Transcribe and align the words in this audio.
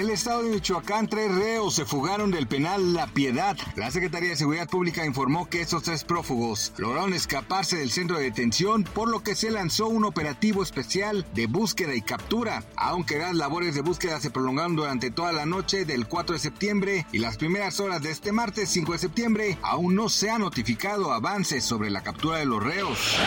El 0.00 0.08
estado 0.08 0.42
de 0.42 0.48
Michoacán, 0.48 1.08
tres 1.08 1.30
reos 1.30 1.74
se 1.74 1.84
fugaron 1.84 2.30
del 2.30 2.46
penal 2.46 2.94
La 2.94 3.06
Piedad. 3.06 3.54
La 3.76 3.90
Secretaría 3.90 4.30
de 4.30 4.36
Seguridad 4.36 4.66
Pública 4.66 5.04
informó 5.04 5.50
que 5.50 5.60
estos 5.60 5.82
tres 5.82 6.04
prófugos 6.04 6.72
lograron 6.78 7.12
escaparse 7.12 7.76
del 7.76 7.90
centro 7.90 8.16
de 8.16 8.22
detención, 8.22 8.84
por 8.84 9.10
lo 9.10 9.22
que 9.22 9.34
se 9.34 9.50
lanzó 9.50 9.88
un 9.88 10.06
operativo 10.06 10.62
especial 10.62 11.26
de 11.34 11.46
búsqueda 11.48 11.94
y 11.94 12.00
captura. 12.00 12.64
Aunque 12.76 13.18
las 13.18 13.34
labores 13.34 13.74
de 13.74 13.82
búsqueda 13.82 14.20
se 14.20 14.30
prolongaron 14.30 14.74
durante 14.74 15.10
toda 15.10 15.32
la 15.32 15.44
noche 15.44 15.84
del 15.84 16.06
4 16.06 16.32
de 16.32 16.40
septiembre 16.40 17.06
y 17.12 17.18
las 17.18 17.36
primeras 17.36 17.78
horas 17.78 18.00
de 18.00 18.10
este 18.10 18.32
martes 18.32 18.70
5 18.70 18.92
de 18.92 18.98
septiembre, 18.98 19.58
aún 19.60 19.96
no 19.96 20.08
se 20.08 20.30
ha 20.30 20.38
notificado 20.38 21.12
avances 21.12 21.62
sobre 21.62 21.90
la 21.90 22.02
captura 22.02 22.38
de 22.38 22.46
los 22.46 22.62
reos. 22.62 23.18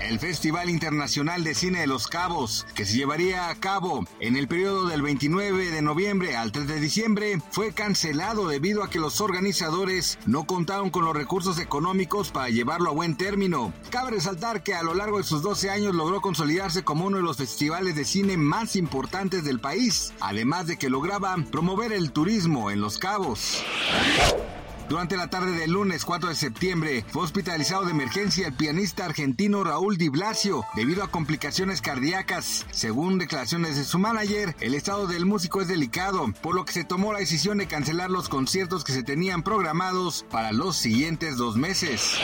El 0.00 0.18
Festival 0.18 0.68
Internacional 0.68 1.44
de 1.44 1.54
Cine 1.54 1.80
de 1.80 1.86
Los 1.86 2.06
Cabos, 2.06 2.66
que 2.74 2.84
se 2.84 2.96
llevaría 2.96 3.48
a 3.48 3.54
cabo 3.54 4.04
en 4.20 4.36
el 4.36 4.48
periodo 4.48 4.86
del 4.86 5.02
29 5.02 5.70
de 5.70 5.82
noviembre 5.82 6.36
al 6.36 6.52
3 6.52 6.66
de 6.66 6.80
diciembre, 6.80 7.40
fue 7.50 7.72
cancelado 7.72 8.48
debido 8.48 8.82
a 8.82 8.90
que 8.90 8.98
los 8.98 9.20
organizadores 9.20 10.18
no 10.26 10.44
contaron 10.44 10.90
con 10.90 11.04
los 11.04 11.16
recursos 11.16 11.58
económicos 11.58 12.30
para 12.30 12.50
llevarlo 12.50 12.90
a 12.90 12.94
buen 12.94 13.16
término. 13.16 13.72
Cabe 13.90 14.12
resaltar 14.12 14.62
que 14.62 14.74
a 14.74 14.82
lo 14.82 14.94
largo 14.94 15.18
de 15.18 15.24
sus 15.24 15.42
12 15.42 15.70
años 15.70 15.94
logró 15.94 16.20
consolidarse 16.20 16.84
como 16.84 17.06
uno 17.06 17.16
de 17.18 17.22
los 17.22 17.36
festivales 17.36 17.96
de 17.96 18.04
cine 18.04 18.36
más 18.36 18.76
importantes 18.76 19.44
del 19.44 19.60
país, 19.60 20.12
además 20.20 20.66
de 20.66 20.76
que 20.76 20.90
lograba 20.90 21.36
promover 21.50 21.92
el 21.92 22.12
turismo 22.12 22.70
en 22.70 22.80
Los 22.80 22.98
Cabos. 22.98 23.64
Durante 24.88 25.16
la 25.16 25.28
tarde 25.28 25.52
del 25.52 25.70
lunes 25.72 26.04
4 26.04 26.28
de 26.28 26.34
septiembre 26.34 27.06
fue 27.08 27.22
hospitalizado 27.22 27.84
de 27.84 27.92
emergencia 27.92 28.48
el 28.48 28.52
pianista 28.52 29.06
argentino 29.06 29.64
Raúl 29.64 29.96
Di 29.96 30.10
Blasio 30.10 30.62
debido 30.74 31.02
a 31.02 31.10
complicaciones 31.10 31.80
cardíacas. 31.80 32.66
Según 32.70 33.18
declaraciones 33.18 33.76
de 33.76 33.84
su 33.84 33.98
manager, 33.98 34.54
el 34.60 34.74
estado 34.74 35.06
del 35.06 35.24
músico 35.24 35.62
es 35.62 35.68
delicado, 35.68 36.34
por 36.42 36.54
lo 36.54 36.66
que 36.66 36.74
se 36.74 36.84
tomó 36.84 37.14
la 37.14 37.20
decisión 37.20 37.56
de 37.58 37.66
cancelar 37.66 38.10
los 38.10 38.28
conciertos 38.28 38.84
que 38.84 38.92
se 38.92 39.02
tenían 39.02 39.42
programados 39.42 40.26
para 40.30 40.52
los 40.52 40.76
siguientes 40.76 41.38
dos 41.38 41.56
meses. 41.56 42.18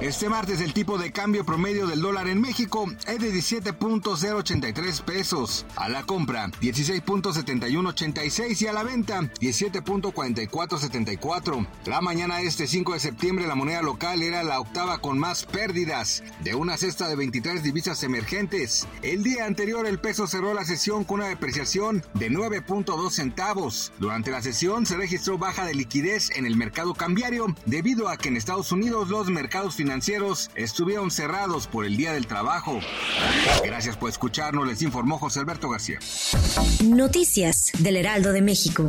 Este 0.00 0.28
martes 0.28 0.60
el 0.60 0.72
tipo 0.72 0.98
de 0.98 1.12
cambio 1.12 1.46
promedio 1.46 1.86
del 1.86 2.02
dólar 2.02 2.26
en 2.26 2.40
México 2.40 2.90
es 3.06 3.20
de 3.20 3.32
17.083 3.32 5.02
pesos. 5.02 5.64
A 5.76 5.88
la 5.88 6.02
compra 6.02 6.48
16.7186 6.60 8.62
y 8.62 8.66
a 8.66 8.72
la 8.72 8.82
venta 8.82 9.20
17.4474. 9.40 11.68
Mañana 12.00 12.40
este 12.40 12.66
5 12.66 12.94
de 12.94 13.00
septiembre 13.00 13.46
la 13.46 13.54
moneda 13.54 13.82
local 13.82 14.22
era 14.22 14.42
la 14.42 14.58
octava 14.58 14.98
con 14.98 15.18
más 15.18 15.44
pérdidas 15.44 16.22
de 16.42 16.54
una 16.54 16.78
cesta 16.78 17.08
de 17.08 17.16
23 17.16 17.62
divisas 17.62 18.02
emergentes. 18.02 18.88
El 19.02 19.22
día 19.22 19.44
anterior 19.44 19.86
el 19.86 19.98
peso 19.98 20.26
cerró 20.26 20.54
la 20.54 20.64
sesión 20.64 21.04
con 21.04 21.20
una 21.20 21.28
depreciación 21.28 22.02
de 22.14 22.30
9.2 22.30 23.10
centavos. 23.10 23.92
Durante 23.98 24.30
la 24.30 24.40
sesión 24.40 24.86
se 24.86 24.96
registró 24.96 25.36
baja 25.36 25.66
de 25.66 25.74
liquidez 25.74 26.30
en 26.36 26.46
el 26.46 26.56
mercado 26.56 26.94
cambiario 26.94 27.54
debido 27.66 28.08
a 28.08 28.16
que 28.16 28.28
en 28.28 28.36
Estados 28.36 28.72
Unidos 28.72 29.08
los 29.08 29.28
mercados 29.28 29.74
financieros 29.74 30.50
estuvieron 30.54 31.10
cerrados 31.10 31.66
por 31.66 31.84
el 31.84 31.96
Día 31.96 32.12
del 32.12 32.26
Trabajo. 32.26 32.80
Gracias 33.62 33.96
por 33.96 34.08
escucharnos, 34.08 34.66
les 34.66 34.80
informó 34.82 35.18
José 35.18 35.40
Alberto 35.40 35.68
García. 35.68 35.98
Noticias 36.82 37.72
del 37.78 37.96
Heraldo 37.96 38.32
de 38.32 38.40
México. 38.40 38.88